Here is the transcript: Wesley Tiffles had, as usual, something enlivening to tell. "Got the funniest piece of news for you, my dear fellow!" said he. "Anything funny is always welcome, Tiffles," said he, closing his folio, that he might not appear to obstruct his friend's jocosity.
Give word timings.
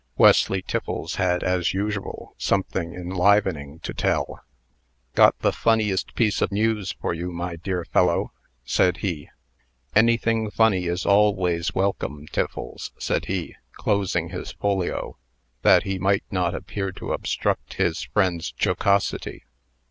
Wesley 0.17 0.63
Tiffles 0.63 1.17
had, 1.17 1.43
as 1.43 1.75
usual, 1.75 2.33
something 2.39 2.95
enlivening 2.95 3.79
to 3.81 3.93
tell. 3.93 4.39
"Got 5.13 5.37
the 5.41 5.51
funniest 5.53 6.15
piece 6.15 6.41
of 6.41 6.51
news 6.51 6.93
for 6.93 7.13
you, 7.13 7.31
my 7.31 7.57
dear 7.57 7.85
fellow!" 7.85 8.31
said 8.65 8.97
he. 9.05 9.29
"Anything 9.95 10.49
funny 10.49 10.87
is 10.87 11.05
always 11.05 11.75
welcome, 11.75 12.25
Tiffles," 12.29 12.89
said 12.97 13.25
he, 13.25 13.55
closing 13.73 14.29
his 14.29 14.53
folio, 14.53 15.19
that 15.61 15.83
he 15.83 15.99
might 15.99 16.23
not 16.31 16.55
appear 16.55 16.91
to 16.93 17.13
obstruct 17.13 17.75
his 17.75 18.01
friend's 18.01 18.51
jocosity. 18.57 19.43